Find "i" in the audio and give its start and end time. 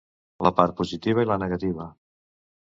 1.27-1.31